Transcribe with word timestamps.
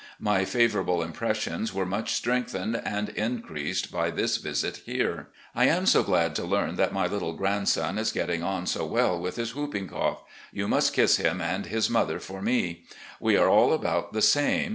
My 0.19 0.45
favourable 0.45 1.03
im 1.03 1.11
pressions 1.13 1.75
were 1.75 1.85
much 1.85 2.13
strengthened 2.15 2.81
and 2.85 3.09
increased 3.09 3.91
by 3.91 4.09
this 4.09 4.37
visit 4.37 4.77
here." 4.77 5.27
I 5.55 5.65
am 5.65 5.85
so 5.85 6.01
glad 6.01 6.33
to 6.37 6.43
learn 6.43 6.75
that 6.77 6.91
my 6.91 7.05
little 7.05 7.33
grandson 7.33 7.99
is 7.99 8.11
getting 8.11 8.41
on 8.41 8.65
so 8.65 8.83
well 8.83 9.19
with 9.19 9.35
his 9.35 9.53
whooping 9.53 9.89
cough. 9.89 10.23
You 10.51 10.67
must 10.67 10.95
kiss 10.95 11.17
him 11.17 11.39
and 11.39 11.67
his 11.67 11.87
mother 11.87 12.17
for 12.19 12.41
me. 12.41 12.85
We 13.19 13.37
are 13.37 13.47
all 13.47 13.73
about 13.73 14.11
the 14.13 14.23
same. 14.23 14.69